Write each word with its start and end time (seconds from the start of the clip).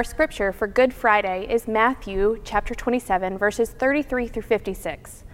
Our 0.00 0.04
scripture 0.04 0.50
for 0.50 0.66
Good 0.66 0.94
Friday 0.94 1.46
is 1.50 1.68
Matthew 1.68 2.40
chapter 2.42 2.74
27, 2.74 3.36
verses 3.36 3.68
33 3.72 4.28
through 4.28 4.40
56. 4.40 5.24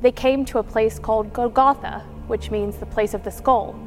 They 0.00 0.10
came 0.10 0.44
to 0.46 0.58
a 0.58 0.64
place 0.64 0.98
called 0.98 1.32
Golgotha, 1.32 2.00
which 2.26 2.50
means 2.50 2.76
the 2.76 2.86
place 2.86 3.14
of 3.14 3.22
the 3.22 3.30
skull. 3.30 3.78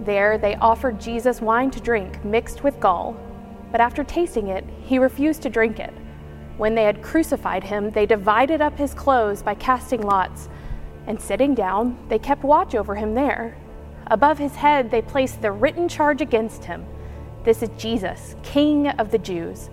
There 0.00 0.38
they 0.38 0.54
offered 0.54 0.98
Jesus 0.98 1.42
wine 1.42 1.70
to 1.72 1.80
drink 1.80 2.24
mixed 2.24 2.64
with 2.64 2.80
gall, 2.80 3.14
but 3.70 3.82
after 3.82 4.02
tasting 4.02 4.48
it, 4.48 4.64
he 4.80 4.98
refused 4.98 5.42
to 5.42 5.50
drink 5.50 5.78
it. 5.78 5.92
When 6.56 6.74
they 6.74 6.84
had 6.84 7.02
crucified 7.02 7.64
him, 7.64 7.90
they 7.90 8.06
divided 8.06 8.62
up 8.62 8.78
his 8.78 8.94
clothes 8.94 9.42
by 9.42 9.54
casting 9.56 10.00
lots, 10.00 10.48
and 11.06 11.20
sitting 11.20 11.54
down, 11.54 11.98
they 12.08 12.18
kept 12.18 12.42
watch 12.42 12.74
over 12.74 12.94
him 12.94 13.12
there. 13.12 13.54
Above 14.06 14.38
his 14.38 14.54
head, 14.54 14.90
they 14.90 15.02
placed 15.02 15.42
the 15.42 15.52
written 15.52 15.90
charge 15.90 16.22
against 16.22 16.64
him 16.64 16.86
This 17.44 17.62
is 17.62 17.70
Jesus, 17.76 18.36
King 18.44 18.88
of 18.88 19.10
the 19.10 19.18
Jews. 19.18 19.68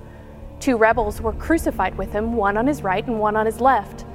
Two 0.59 0.75
rebels 0.75 1.21
were 1.21 1.33
crucified 1.33 1.95
with 1.99 2.11
him, 2.11 2.33
one 2.33 2.57
on 2.57 2.65
his 2.65 2.81
right 2.81 3.05
and 3.05 3.19
one 3.19 3.35
on 3.35 3.45
his 3.45 3.61
left. 3.61 4.05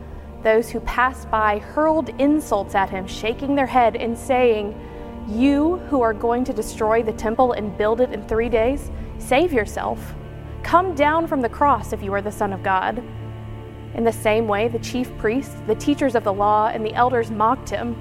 Those 0.43 0.69
who 0.69 0.81
passed 0.81 1.31
by 1.31 1.61
hurled 1.61 2.09
insults 2.21 2.75
at 2.75 2.91
him, 2.91 3.07
shaking 3.07 3.55
their 3.55 3.67
head 3.67 3.95
and 3.95 4.19
saying, 4.19 4.75
You 5.29 5.77
who 5.89 6.03
are 6.03 6.13
going 6.13 6.43
to 6.45 6.53
destroy 6.53 7.05
the 7.05 7.13
temple 7.13 7.53
and 7.53 7.79
build 7.79 8.01
it 8.01 8.13
in 8.13 8.27
three 8.27 8.49
days, 8.49 8.91
save 9.19 9.53
yourself. 9.53 10.15
Come 10.65 10.97
down 10.97 11.29
from 11.29 11.41
the 11.41 11.49
cross 11.49 11.93
if 11.93 12.03
you 12.03 12.13
are 12.13 12.23
the 12.23 12.33
Son 12.33 12.53
of 12.53 12.65
God. 12.65 13.03
In 13.95 14.03
the 14.03 14.13
same 14.13 14.49
way, 14.49 14.67
the 14.67 14.81
chief 14.81 15.17
priests, 15.19 15.55
the 15.69 15.77
teachers 15.77 16.17
of 16.17 16.25
the 16.25 16.33
law, 16.33 16.69
and 16.75 16.85
the 16.85 16.95
elders 16.95 17.31
mocked 17.31 17.71
him. 17.71 17.97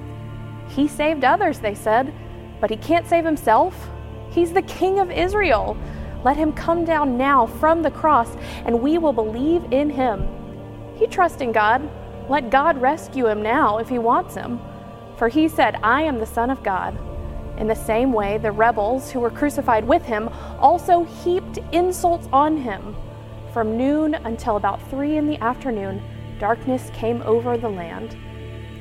He 0.68 0.88
saved 0.88 1.22
others, 1.22 1.60
they 1.60 1.76
said, 1.76 2.12
but 2.60 2.70
he 2.70 2.76
can't 2.76 3.06
save 3.06 3.24
himself. 3.24 3.88
He's 4.34 4.52
the 4.52 4.62
King 4.62 4.98
of 4.98 5.12
Israel. 5.12 5.76
Let 6.24 6.36
him 6.36 6.52
come 6.52 6.84
down 6.84 7.16
now 7.16 7.46
from 7.46 7.82
the 7.82 7.90
cross, 7.90 8.34
and 8.64 8.82
we 8.82 8.98
will 8.98 9.12
believe 9.12 9.62
in 9.70 9.90
him. 9.90 10.26
He 10.96 11.06
trusts 11.06 11.40
in 11.40 11.52
God. 11.52 11.88
Let 12.28 12.50
God 12.50 12.80
rescue 12.80 13.26
him 13.28 13.42
now 13.42 13.78
if 13.78 13.88
he 13.88 13.98
wants 13.98 14.34
him. 14.34 14.58
For 15.16 15.28
he 15.28 15.46
said, 15.46 15.78
I 15.82 16.02
am 16.02 16.18
the 16.18 16.26
Son 16.26 16.50
of 16.50 16.62
God. 16.64 16.98
In 17.58 17.68
the 17.68 17.76
same 17.76 18.12
way, 18.12 18.38
the 18.38 18.50
rebels 18.50 19.12
who 19.12 19.20
were 19.20 19.30
crucified 19.30 19.86
with 19.86 20.02
him 20.02 20.28
also 20.58 21.04
heaped 21.04 21.58
insults 21.70 22.26
on 22.32 22.56
him. 22.56 22.96
From 23.52 23.76
noon 23.78 24.14
until 24.14 24.56
about 24.56 24.82
three 24.90 25.16
in 25.16 25.28
the 25.28 25.40
afternoon, 25.40 26.02
darkness 26.40 26.90
came 26.92 27.22
over 27.22 27.56
the 27.56 27.68
land. 27.68 28.16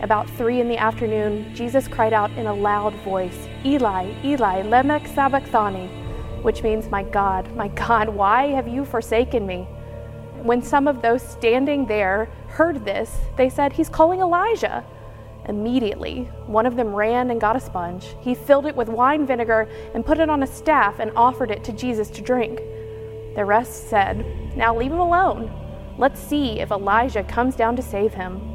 About 0.04 0.30
three 0.32 0.60
in 0.60 0.68
the 0.68 0.78
afternoon, 0.78 1.56
Jesus 1.56 1.88
cried 1.88 2.12
out 2.12 2.30
in 2.32 2.46
a 2.46 2.54
loud 2.54 2.94
voice, 3.06 3.48
Eli, 3.64 4.12
Eli, 4.26 4.62
lema 4.64 5.02
sabachthani, 5.16 5.88
which 6.42 6.62
means, 6.62 6.90
My 6.90 7.04
God, 7.04 7.56
my 7.56 7.70
God, 7.70 8.10
why 8.10 8.48
have 8.48 8.68
you 8.68 8.84
forsaken 8.84 9.48
me? 9.48 9.66
When 10.42 10.62
some 10.62 10.90
of 10.90 11.02
those 11.02 11.22
standing 11.24 11.86
there 11.86 12.26
heard 12.50 12.84
this, 12.84 13.18
they 13.38 13.48
said, 13.48 13.72
He's 13.72 13.88
calling 13.88 14.20
Elijah. 14.20 14.84
Immediately, 15.48 16.30
one 16.48 16.66
of 16.66 16.76
them 16.76 16.94
ran 16.94 17.32
and 17.32 17.40
got 17.40 17.56
a 17.56 17.62
sponge. 17.62 18.14
He 18.20 18.36
filled 18.36 18.66
it 18.66 18.76
with 18.76 18.90
wine 18.90 19.26
vinegar 19.26 19.70
and 19.94 20.06
put 20.06 20.20
it 20.20 20.30
on 20.30 20.44
a 20.44 20.48
staff 20.48 21.00
and 21.00 21.12
offered 21.16 21.50
it 21.50 21.64
to 21.64 21.72
Jesus 21.72 22.10
to 22.10 22.22
drink. 22.22 22.58
The 23.38 23.46
rest 23.46 23.90
said, 23.90 24.58
Now 24.58 24.76
leave 24.76 24.92
him 24.92 25.00
alone. 25.00 25.50
Let's 25.98 26.20
see 26.20 26.60
if 26.60 26.72
Elijah 26.72 27.24
comes 27.24 27.56
down 27.56 27.78
to 27.78 27.82
save 27.82 28.14
him. 28.16 28.53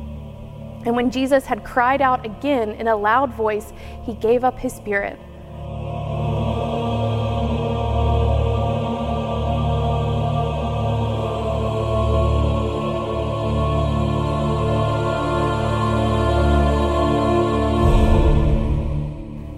And 0.87 0.97
when 0.97 1.11
Jesus 1.11 1.47
had 1.47 1.65
cried 1.65 2.01
out 2.01 2.25
again 2.25 2.71
in 2.71 2.89
a 2.89 2.97
loud 2.97 3.33
voice, 3.35 3.73
he 4.05 4.15
gave 4.15 4.45
up 4.45 4.59
his 4.59 4.73
spirit. 4.73 5.19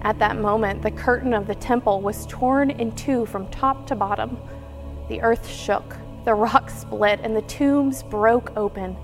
At 0.02 0.18
that 0.18 0.38
moment, 0.38 0.82
the 0.82 0.90
curtain 0.90 1.32
of 1.32 1.46
the 1.46 1.54
temple 1.54 2.00
was 2.00 2.26
torn 2.26 2.70
in 2.70 2.90
two 2.96 3.26
from 3.26 3.46
top 3.50 3.86
to 3.86 3.94
bottom. 3.94 4.38
The 5.08 5.20
earth 5.20 5.46
shook, 5.48 5.96
the 6.24 6.34
rocks 6.34 6.78
split, 6.78 7.20
and 7.22 7.36
the 7.36 7.42
tombs 7.42 8.02
broke 8.02 8.52
open. 8.56 8.96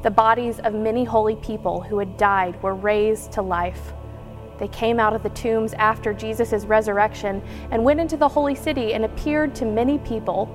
The 0.00 0.10
bodies 0.12 0.60
of 0.60 0.74
many 0.74 1.02
holy 1.02 1.34
people 1.36 1.80
who 1.80 1.98
had 1.98 2.16
died 2.16 2.62
were 2.62 2.74
raised 2.74 3.32
to 3.32 3.42
life. 3.42 3.92
They 4.60 4.68
came 4.68 5.00
out 5.00 5.12
of 5.12 5.24
the 5.24 5.30
tombs 5.30 5.74
after 5.74 6.12
Jesus' 6.12 6.64
resurrection 6.64 7.42
and 7.72 7.84
went 7.84 7.98
into 7.98 8.16
the 8.16 8.28
holy 8.28 8.54
city 8.54 8.94
and 8.94 9.04
appeared 9.04 9.56
to 9.56 9.64
many 9.64 9.98
people. 9.98 10.46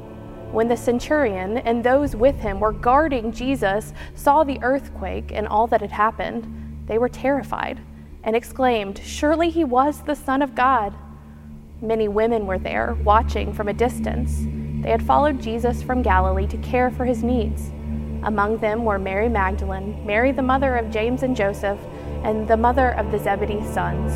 When 0.53 0.69
the 0.69 0.77
centurion 0.77 1.57
and 1.57 1.83
those 1.83 2.15
with 2.15 2.37
him 2.37 2.61
were 2.61 2.71
guarding 2.71 3.33
Jesus 3.33 3.93
saw 4.15 4.45
the 4.45 4.61
earthquake 4.61 5.31
and 5.33 5.45
all 5.47 5.67
that 5.67 5.81
had 5.81 5.91
happened, 5.91 6.85
they 6.85 6.97
were 6.97 7.09
terrified 7.09 7.81
and 8.23 8.37
exclaimed, 8.37 9.01
Surely 9.03 9.49
he 9.49 9.65
was 9.65 10.03
the 10.03 10.15
Son 10.15 10.41
of 10.41 10.55
God. 10.55 10.95
Many 11.81 12.07
women 12.07 12.47
were 12.47 12.59
there, 12.59 12.97
watching 13.03 13.51
from 13.51 13.67
a 13.67 13.73
distance. 13.73 14.45
They 14.83 14.91
had 14.91 15.05
followed 15.05 15.41
Jesus 15.41 15.83
from 15.83 16.01
Galilee 16.01 16.47
to 16.47 16.57
care 16.57 16.89
for 16.89 17.03
his 17.03 17.23
needs. 17.23 17.71
Among 18.25 18.57
them 18.59 18.85
were 18.85 18.97
Mary 18.97 19.27
Magdalene, 19.27 20.05
Mary 20.05 20.31
the 20.31 20.41
mother 20.41 20.77
of 20.77 20.89
James 20.89 21.23
and 21.23 21.35
Joseph, 21.35 21.79
and 22.23 22.47
the 22.47 22.55
mother 22.55 22.91
of 22.91 23.11
the 23.11 23.19
Zebedee 23.19 23.61
sons. 23.65 24.13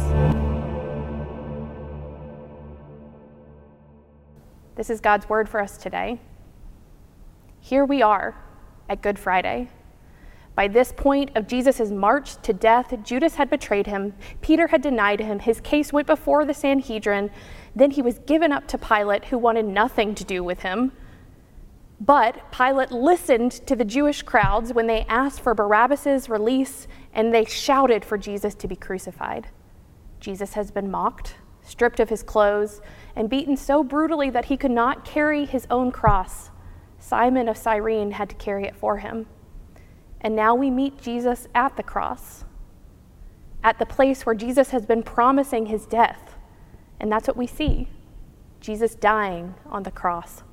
This 4.76 4.90
is 4.90 5.02
God's 5.02 5.28
word 5.28 5.50
for 5.50 5.60
us 5.60 5.78
today. 5.78 6.22
Here 7.60 7.84
we 7.84 8.02
are 8.02 8.36
at 8.88 9.02
Good 9.02 9.20
Friday. 9.20 9.70
By 10.56 10.70
this 10.70 10.94
point 10.96 11.32
of 11.36 11.46
Jesus' 11.46 11.92
march 11.92 12.42
to 12.44 12.54
death, 12.54 12.94
Judas 13.04 13.36
had 13.36 13.50
betrayed 13.50 13.88
him, 13.88 14.14
Peter 14.42 14.68
had 14.68 14.82
denied 14.82 15.20
him, 15.20 15.40
his 15.40 15.60
case 15.60 15.92
went 15.92 16.08
before 16.08 16.46
the 16.46 16.54
Sanhedrin, 16.54 17.30
then 17.76 17.92
he 17.92 18.02
was 18.02 18.20
given 18.20 18.54
up 18.54 18.68
to 18.70 18.78
Pilate, 18.78 19.26
who 19.26 19.38
wanted 19.38 19.66
nothing 19.66 20.16
to 20.16 20.24
do 20.24 20.44
with 20.44 20.62
him. 20.62 20.94
But 22.00 22.52
Pilate 22.52 22.92
listened 22.92 23.52
to 23.66 23.76
the 23.76 23.86
Jewish 23.86 24.22
crowds 24.22 24.72
when 24.72 24.88
they 24.88 25.06
asked 25.10 25.42
for 25.42 25.56
Barabbas' 25.56 26.30
release 26.30 26.88
and 27.14 27.34
they 27.34 27.46
shouted 27.46 28.06
for 28.06 28.18
Jesus 28.18 28.54
to 28.56 28.68
be 28.68 28.76
crucified. 28.76 29.48
Jesus 30.20 30.54
has 30.54 30.70
been 30.70 30.92
mocked, 30.92 31.36
stripped 31.64 32.00
of 32.00 32.10
his 32.10 32.22
clothes, 32.22 32.82
and 33.16 33.30
beaten 33.30 33.58
so 33.58 33.84
brutally 33.84 34.30
that 34.30 34.46
he 34.46 34.58
could 34.58 34.72
not 34.72 35.06
carry 35.06 35.46
his 35.46 35.66
own 35.72 35.92
cross. 35.92 36.52
Simon 37.00 37.50
of 37.50 37.58
Cyrene 37.58 38.12
had 38.12 38.30
to 38.30 38.36
carry 38.36 38.66
it 38.66 38.76
for 38.76 38.98
him. 38.98 39.26
And 40.22 40.36
now 40.36 40.54
we 40.54 40.70
meet 40.70 41.02
Jesus 41.02 41.48
at 41.56 41.78
the 41.78 41.84
cross, 41.84 42.44
at 43.64 43.80
the 43.80 43.86
place 43.86 44.26
where 44.26 44.36
Jesus 44.36 44.70
has 44.70 44.86
been 44.86 45.04
promising 45.04 45.68
his 45.68 45.86
death. 45.86 46.36
And 47.00 47.12
that's 47.12 47.28
what 47.28 47.38
we 47.38 47.48
see 47.48 47.88
Jesus 48.60 48.96
dying 48.96 49.56
on 49.68 49.84
the 49.84 49.92
cross. 49.92 50.44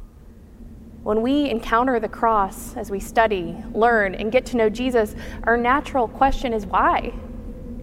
When 1.05 1.23
we 1.23 1.49
encounter 1.49 2.01
the 2.01 2.09
cross 2.09 2.77
as 2.77 2.91
we 2.91 2.99
study, 2.99 3.57
learn, 3.73 4.17
and 4.17 4.33
get 4.33 4.45
to 4.47 4.57
know 4.57 4.69
Jesus, 4.69 5.15
our 5.45 5.57
natural 5.57 6.09
question 6.09 6.53
is 6.53 6.67
why? 6.67 7.11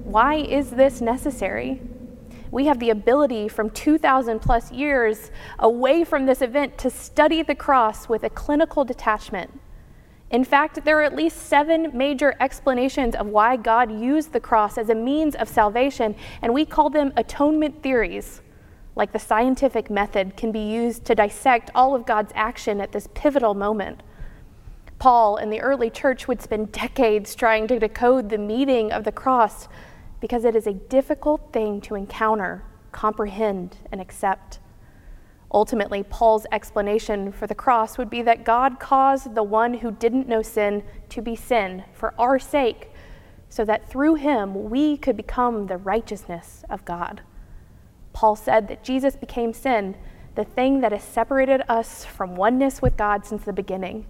Why 0.04 0.36
is 0.36 0.72
this 0.72 1.00
necessary? 1.00 1.82
We 2.52 2.66
have 2.66 2.80
the 2.80 2.90
ability 2.90 3.48
from 3.48 3.70
2,000 3.70 4.40
plus 4.40 4.74
years 4.74 5.32
away 5.58 6.04
from 6.04 6.26
this 6.26 6.42
event 6.42 6.78
to 6.80 6.90
study 6.90 7.42
the 7.44 7.56
cross 7.56 8.10
with 8.10 8.24
a 8.24 8.30
clinical 8.30 8.84
detachment 8.84 9.52
in 10.32 10.46
fact, 10.46 10.86
there 10.86 10.98
are 11.00 11.04
at 11.04 11.14
least 11.14 11.38
seven 11.48 11.92
major 11.94 12.36
explanations 12.40 13.16
of 13.16 13.28
why 13.28 13.58
God 13.58 13.92
used 13.92 14.32
the 14.32 14.40
cross 14.40 14.78
as 14.78 14.90
a 14.90 14.96
means 14.96 15.36
of 15.36 15.50
salvation, 15.50 16.16
and 16.42 16.54
we 16.54 16.66
call 16.66 16.90
them 16.90 17.12
atonement 17.18 17.84
theories. 17.84 18.42
Like 18.96 19.14
the 19.14 19.20
scientific 19.20 19.90
method 19.90 20.36
can 20.36 20.52
be 20.52 20.60
used 20.60 21.06
to 21.06 21.16
dissect 21.16 21.72
all 21.74 21.96
of 21.96 22.06
God's 22.06 22.34
action 22.36 22.82
at 22.82 22.92
this 22.92 23.08
pivotal 23.14 23.54
moment. 23.54 24.04
Paul 25.00 25.38
and 25.38 25.52
the 25.52 25.62
early 25.62 25.90
church 25.90 26.28
would 26.28 26.42
spend 26.42 26.72
decades 26.72 27.34
trying 27.34 27.68
to 27.68 27.80
decode 27.80 28.30
the 28.30 28.38
meaning 28.38 28.92
of 28.92 29.04
the 29.04 29.12
cross 29.12 29.68
because 30.20 30.46
it 30.46 30.56
is 30.56 30.68
a 30.68 30.74
difficult 30.74 31.52
thing 31.52 31.82
to 31.82 31.96
encounter, 31.96 32.64
comprehend, 32.92 33.78
and 33.92 34.00
accept. 34.00 34.60
Ultimately, 35.54 36.04
Paul's 36.04 36.46
explanation 36.52 37.32
for 37.32 37.48
the 37.48 37.56
cross 37.56 37.98
would 37.98 38.10
be 38.10 38.22
that 38.22 38.46
God 38.46 38.80
caused 38.80 39.36
the 39.36 39.44
one 39.44 39.74
who 39.74 39.92
didn't 39.92 40.28
know 40.28 40.42
sin 40.42 40.84
to 41.10 41.22
be 41.22 41.36
sin 41.36 41.84
for 41.94 42.14
our 42.20 42.40
sake, 42.40 42.92
so 43.50 43.66
that 43.66 43.90
through 43.90 44.16
him 44.16 44.70
we 44.70 44.96
could 44.96 45.18
become 45.18 45.66
the 45.66 45.78
righteousness 45.78 46.64
of 46.70 46.86
God. 46.86 47.22
Paul 48.14 48.36
said 48.36 48.68
that 48.68 48.84
Jesus 48.84 49.16
became 49.16 49.54
sin, 49.54 49.96
the 50.36 50.44
thing 50.44 50.82
that 50.82 50.92
has 50.92 51.04
separated 51.04 51.62
us 51.68 52.06
from 52.06 52.36
oneness 52.36 52.82
with 52.82 52.98
God 52.98 53.26
since 53.26 53.44
the 53.44 53.54
beginning, 53.54 54.06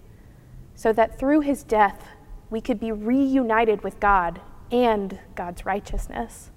so 0.74 0.92
that 0.92 1.18
through 1.18 1.40
his 1.40 1.62
death 1.62 2.08
we 2.50 2.60
could 2.60 2.78
be 2.78 2.92
reunited 2.92 3.82
with 3.82 4.00
God 4.00 4.40
and 4.70 5.18
God's 5.34 5.64
righteousness. 5.66 6.50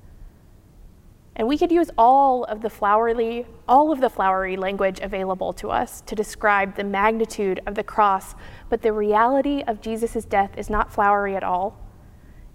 And 1.36 1.48
we 1.48 1.58
could 1.58 1.72
use 1.72 1.92
all 1.98 2.46
of 2.46 2.62
the 2.62 2.70
flowery, 2.70 3.46
all 3.68 3.92
of 3.92 4.00
the 4.00 4.10
flowery 4.10 4.56
language 4.56 5.00
available 5.02 5.52
to 5.54 5.70
us 5.70 6.00
to 6.02 6.16
describe 6.16 6.76
the 6.76 6.84
magnitude 6.84 7.60
of 7.66 7.76
the 7.76 7.84
cross, 7.84 8.36
but 8.70 8.82
the 8.82 8.94
reality 8.94 9.62
of 9.68 9.82
Jesus' 9.82 10.24
death 10.24 10.58
is 10.58 10.70
not 10.70 10.94
flowery 10.94 11.36
at 11.36 11.44
all. 11.44 11.78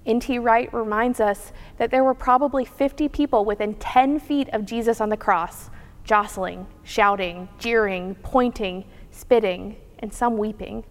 N.T. 0.07 0.39
Wright 0.39 0.73
reminds 0.73 1.21
us 1.21 1.53
that 1.77 1.91
there 1.91 2.05
were 2.05 2.15
probably 2.15 2.65
50 2.65 3.09
people 3.09 3.45
within 3.45 3.75
10 3.75 4.19
feet 4.19 4.49
of 4.53 4.65
Jesus 4.65 5.01
on 5.01 5.09
the 5.09 5.17
cross, 5.17 5.71
jostling, 6.05 6.67
shouting, 6.83 7.49
jeering, 7.59 8.15
pointing, 8.23 8.85
spitting, 9.11 9.77
and 9.99 10.13
some 10.13 10.37
weeping. 10.37 10.85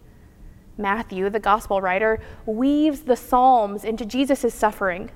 Matthew, 0.78 1.30
the 1.30 1.40
gospel 1.40 1.82
writer, 1.82 2.22
weaves 2.46 3.02
the 3.02 3.16
Psalms 3.16 3.84
into 3.84 4.06
Jesus' 4.06 4.54
suffering 4.54 5.12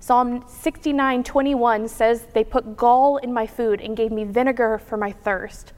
Psalm 0.00 0.42
69:21 0.42 1.88
says, 1.88 2.26
They 2.32 2.44
put 2.44 2.76
gall 2.76 3.16
in 3.16 3.32
my 3.32 3.46
food 3.46 3.80
and 3.80 3.96
gave 3.96 4.12
me 4.12 4.24
vinegar 4.24 4.78
for 4.78 4.96
my 4.96 5.10
thirst. 5.10 5.72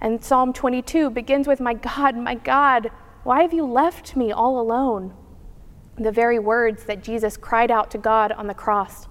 And 0.00 0.24
Psalm 0.24 0.52
22 0.52 1.10
begins 1.10 1.48
with, 1.48 1.60
My 1.60 1.74
God, 1.74 2.16
my 2.16 2.36
God, 2.36 2.90
why 3.24 3.42
have 3.42 3.52
you 3.52 3.66
left 3.66 4.16
me 4.16 4.32
all 4.32 4.60
alone? 4.60 5.14
The 6.00 6.10
very 6.10 6.38
words 6.38 6.84
that 6.84 7.02
Jesus 7.02 7.36
cried 7.36 7.70
out 7.70 7.90
to 7.90 7.98
God 7.98 8.32
on 8.32 8.46
the 8.46 8.54
cross. 8.54 9.06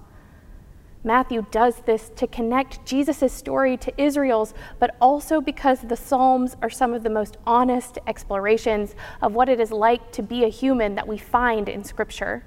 Matthew 1.03 1.45
does 1.51 1.83
this 1.85 2.11
to 2.15 2.25
connect 2.25 2.83
Jesus' 2.83 3.31
story 3.31 3.77
to 3.77 4.01
Israel's, 4.01 4.55
but 4.79 4.95
also 4.99 5.39
because 5.39 5.81
the 5.81 5.95
Psalms 5.95 6.57
are 6.63 6.69
some 6.71 6.95
of 6.95 7.03
the 7.03 7.09
most 7.11 7.37
honest 7.45 7.99
explorations 8.07 8.95
of 9.21 9.33
what 9.33 9.49
it 9.49 9.59
is 9.59 9.71
like 9.71 10.11
to 10.13 10.23
be 10.23 10.43
a 10.43 10.49
human 10.49 10.95
that 10.95 11.07
we 11.07 11.19
find 11.19 11.69
in 11.69 11.83
Scripture. 11.83 12.43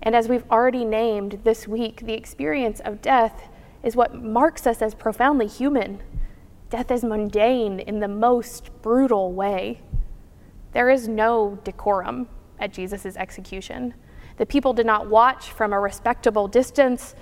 And 0.00 0.16
as 0.16 0.26
we've 0.26 0.50
already 0.50 0.86
named 0.86 1.40
this 1.44 1.68
week, 1.68 2.06
the 2.06 2.14
experience 2.14 2.80
of 2.80 3.02
death 3.02 3.50
is 3.82 3.94
what 3.94 4.14
marks 4.14 4.66
us 4.66 4.80
as 4.80 4.94
profoundly 4.94 5.48
human. 5.48 6.02
Death 6.70 6.90
is 6.90 7.04
mundane 7.04 7.78
in 7.78 8.00
the 8.00 8.08
most 8.08 8.70
brutal 8.80 9.34
way. 9.34 9.82
There 10.72 10.88
is 10.88 11.08
no 11.08 11.58
decorum 11.62 12.26
at 12.58 12.72
Jesus' 12.72 13.16
execution. 13.16 13.94
The 14.36 14.46
people 14.46 14.72
did 14.72 14.86
not 14.86 15.08
watch 15.08 15.50
from 15.50 15.72
a 15.72 15.80
respectable 15.80 16.48
distance. 16.48 17.14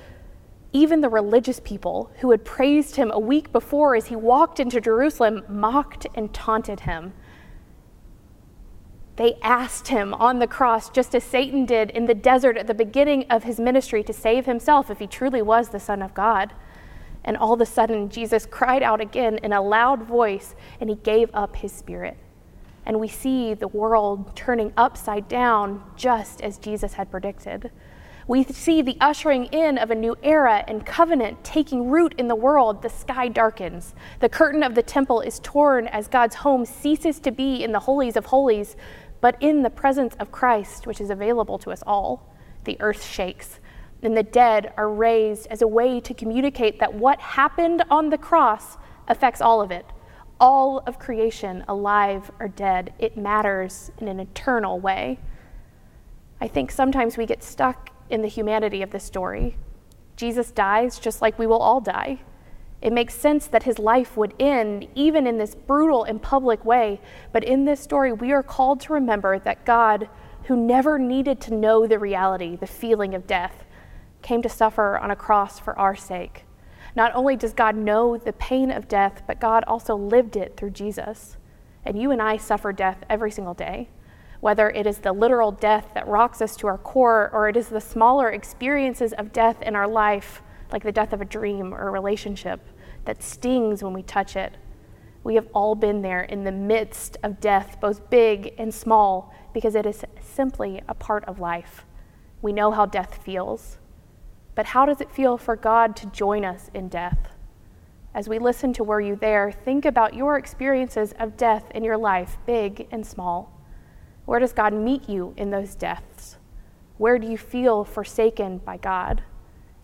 Even 0.73 1.01
the 1.01 1.09
religious 1.09 1.61
people 1.61 2.11
who 2.21 2.31
had 2.31 2.45
praised 2.45 2.97
him 2.97 3.11
a 3.11 3.19
week 3.19 3.53
before 3.53 3.95
as 3.95 4.07
he 4.07 4.17
walked 4.17 4.59
into 4.59 4.81
Jerusalem 4.81 5.45
mocked 5.49 6.07
and 6.15 6.33
taunted 6.33 6.81
him. 6.81 7.13
They 9.17 9.39
asked 9.43 9.89
him 9.89 10.15
on 10.15 10.39
the 10.39 10.47
cross, 10.47 10.89
just 10.89 11.15
as 11.15 11.23
Satan 11.23 11.67
did 11.67 11.91
in 11.91 12.07
the 12.07 12.15
desert 12.15 12.57
at 12.57 12.67
the 12.67 12.75
beginning 12.75 13.27
of 13.29 13.45
his 13.45 13.61
ministry, 13.61 14.03
to 14.05 14.13
save 14.13 14.47
himself 14.47 14.91
if 14.91 14.99
he 15.01 15.07
truly 15.07 15.43
was 15.43 15.69
the 15.69 15.79
Son 15.79 16.01
of 16.01 16.15
God. 16.15 16.55
And 17.23 17.37
all 17.37 17.53
of 17.53 17.61
a 17.61 17.67
sudden, 17.67 18.09
Jesus 18.09 18.47
cried 18.47 18.83
out 18.83 19.03
again 19.03 19.39
in 19.43 19.53
a 19.53 19.61
loud 19.61 20.03
voice, 20.03 20.55
and 20.81 20.89
he 20.89 20.97
gave 20.97 21.29
up 21.35 21.57
his 21.57 21.73
spirit. 21.73 22.17
And 22.85 22.99
we 22.99 23.09
see 23.09 23.55
the 23.55 23.69
world 23.69 24.35
turning 24.35 24.73
upside 24.77 25.29
down 25.29 25.83
just 25.97 26.41
as 26.41 26.59
Jesus 26.59 26.95
had 26.95 27.11
predicted. 27.11 27.71
We 28.29 28.45
see 28.45 28.83
the 28.83 28.97
ushering 29.01 29.47
in 29.47 29.79
of 29.79 29.91
a 29.91 29.95
new 29.95 30.17
era 30.23 30.65
and 30.69 30.87
covenant 30.87 31.43
taking 31.45 31.91
root 31.91 32.15
in 32.19 32.29
the 32.29 32.37
world. 32.37 32.83
The 32.83 32.89
sky 32.89 33.29
darkens. 33.29 33.95
The 34.21 34.29
curtain 34.29 34.63
of 34.63 34.75
the 34.75 34.83
temple 34.83 35.21
is 35.21 35.41
torn 35.41 35.89
as 35.89 36.09
God's 36.09 36.37
home 36.37 36.65
ceases 36.65 37.19
to 37.21 37.31
be 37.31 37.63
in 37.63 37.73
the 37.73 37.81
holies 37.81 38.17
of 38.17 38.27
holies 38.27 38.77
but 39.23 39.37
in 39.41 39.63
the 39.63 39.71
presence 39.71 40.15
of 40.19 40.33
Christ, 40.33 40.87
which 40.87 41.01
is 41.01 41.09
available 41.09 41.57
to 41.61 41.71
us 41.71 41.83
all, 41.87 42.35
the 42.65 42.77
earth 42.81 43.05
shakes, 43.05 43.61
and 44.03 44.17
the 44.17 44.25
dead 44.25 44.75
are 44.77 44.91
raised 44.91 45.47
as 45.47 45.63
a 45.63 45.69
way 45.69 46.01
to 46.01 46.13
communicate 46.13 46.81
that 46.81 46.93
what 46.93 47.21
happened 47.21 47.85
on 47.89 48.11
the 48.11 48.19
cross 48.19 48.77
affects 49.07 49.41
all 49.41 49.63
of 49.63 49.71
it. 49.71 49.87
All 50.43 50.83
of 50.89 50.99
creation, 50.99 51.65
alive 51.69 52.29
or 52.41 52.49
dead, 52.49 52.95
it 52.99 53.17
matters 53.17 53.93
in 53.99 54.09
an 54.09 54.19
eternal 54.19 54.81
way. 54.81 55.21
I 56.41 56.49
think 56.49 56.73
sometimes 56.73 57.17
we 57.17 57.27
get 57.27 57.45
stuck 57.45 57.91
in 58.11 58.23
the 58.23 58.29
humanity 58.29 58.83
of 58.83 58.91
the 58.91 58.99
story. 58.99 59.57
Jesus 60.17 60.51
dies 60.51 60.99
just 60.99 61.23
like 61.23 61.39
we 61.39 61.47
will 61.47 61.63
all 61.63 61.81
die. 61.81 62.23
It 62.81 62.93
makes 62.93 63.15
sense 63.15 63.47
that 63.47 63.63
his 63.63 63.79
life 63.79 64.17
would 64.17 64.35
end 64.41 64.89
even 64.97 65.29
in 65.29 65.39
this 65.39 65.55
brutal 65.55 66.03
and 66.03 66.21
public 66.21 66.65
way. 66.65 67.01
But 67.31 67.45
in 67.45 67.65
this 67.65 67.79
story, 67.79 68.13
we 68.13 68.33
are 68.33 68.43
called 68.43 68.81
to 68.81 68.95
remember 68.95 69.39
that 69.39 69.65
God, 69.65 70.09
who 70.47 70.57
never 70.57 70.99
needed 70.99 71.41
to 71.43 71.55
know 71.55 71.87
the 71.87 72.01
reality, 72.01 72.57
the 72.57 72.67
feeling 72.67 73.15
of 73.15 73.29
death, 73.29 73.65
came 74.23 74.43
to 74.43 74.49
suffer 74.49 74.99
on 74.99 75.13
a 75.13 75.17
cross 75.17 75.61
for 75.61 75.79
our 75.79 75.95
sake. 75.95 76.47
Not 76.95 77.15
only 77.15 77.37
does 77.37 77.53
God 77.53 77.75
know 77.77 78.17
the 78.17 78.33
pain 78.35 78.71
of 78.71 78.89
death, 78.89 79.23
but 79.27 79.41
God 79.41 79.65
also 79.67 79.97
lived 79.97 80.37
it 80.37 80.57
through 80.57 80.71
Jesus. 80.71 81.37
And 81.85 81.99
you 81.99 82.11
and 82.11 82.21
I 82.21 82.37
suffer 82.37 82.73
death 82.73 83.05
every 83.09 83.31
single 83.31 83.55
day. 83.55 83.89
Whether 84.41 84.71
it 84.71 84.87
is 84.87 84.99
the 84.99 85.13
literal 85.13 85.53
death 85.53 85.89
that 85.95 86.09
rocks 86.09 86.43
us 86.43 86.57
to 86.57 86.67
our 86.67 86.79
core, 86.79 87.31
or 87.33 87.49
it 87.49 87.57
is 87.57 87.69
the 87.69 87.81
smaller 87.81 88.31
experiences 88.31 89.13
of 89.13 89.33
death 89.33 89.63
in 89.63 89.77
our 89.77 89.89
life, 89.89 90.43
like 90.73 90.83
the 90.83 90.93
death 90.93 91.13
of 91.13 91.21
a 91.21 91.25
dream 91.25 91.73
or 91.73 91.89
a 91.89 91.91
relationship 91.91 92.61
that 93.05 93.23
stings 93.23 93.83
when 93.83 93.93
we 93.93 94.03
touch 94.03 94.37
it. 94.37 94.57
We 95.25 95.37
have 95.37 95.49
all 95.55 95.75
been 95.75 96.03
there 96.03 96.23
in 96.23 96.45
the 96.45 96.53
midst 96.53 97.17
of 97.23 97.41
death, 97.41 97.79
both 97.81 98.11
big 98.11 98.55
and 98.59 98.75
small, 98.75 99.33
because 99.55 99.75
it 99.75 99.87
is 99.87 100.05
simply 100.21 100.83
a 100.89 100.95
part 100.95 101.25
of 101.27 101.39
life. 101.39 101.87
We 102.41 102.53
know 102.53 102.73
how 102.73 102.87
death 102.87 103.21
feels. 103.25 103.79
But 104.55 104.67
how 104.67 104.87
does 104.87 105.01
it 105.01 105.11
feel 105.11 105.39
for 105.39 105.57
God 105.57 105.97
to 105.97 106.07
join 106.07 106.45
us 106.45 106.71
in 106.75 106.89
death? 106.89 107.31
As 108.15 108.29
we 108.29 108.39
listen 108.39 108.73
to 108.75 108.85
Were 108.85 109.01
You 109.01 109.17
There, 109.17 109.51
think 109.51 109.85
about 109.85 110.15
your 110.15 110.37
experiences 110.37 111.15
of 111.19 111.37
death 111.37 111.71
in 111.75 111.83
your 111.83 111.97
life, 111.97 112.37
big 112.47 112.87
and 112.91 113.07
small. 113.07 113.59
Where 114.27 114.41
does 114.41 114.53
God 114.53 114.75
meet 114.75 115.09
you 115.09 115.35
in 115.37 115.51
those 115.51 115.75
deaths? 115.75 116.37
Where 116.99 117.19
do 117.19 117.27
you 117.27 117.39
feel 117.39 117.85
forsaken 117.85 118.59
by 118.59 118.77
God? 118.77 119.23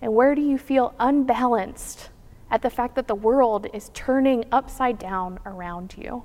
And 0.03 0.15
where 0.15 0.35
do 0.35 0.43
you 0.43 0.59
feel 0.59 0.95
unbalanced 0.99 2.11
at 2.51 2.63
the 2.63 2.71
fact 2.71 2.95
that 2.95 3.09
the 3.09 3.15
world 3.15 3.67
is 3.73 3.91
turning 3.95 4.45
upside 4.51 4.99
down 4.99 5.39
around 5.45 5.95
you. 5.99 6.23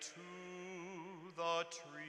To 0.00 1.32
the 1.36 1.64
tree? 1.70 2.08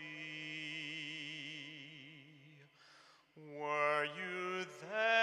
Were 3.60 4.06
you 4.06 4.66
there 4.92 5.19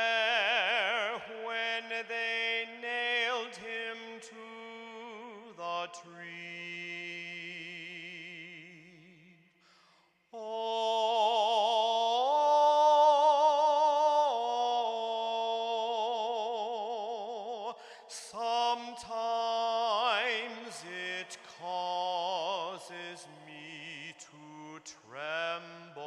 tremble, 24.86 26.02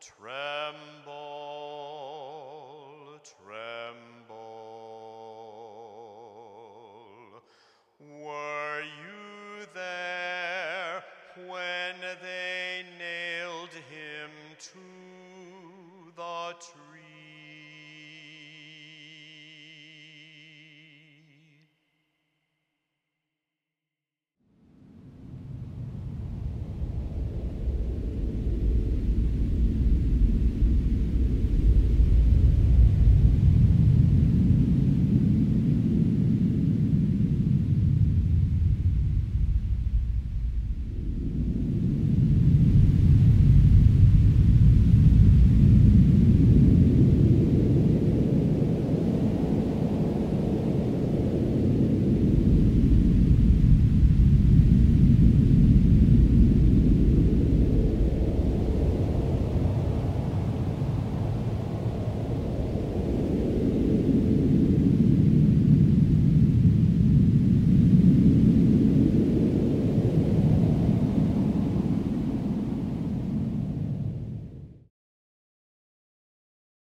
tremble. 0.00 0.39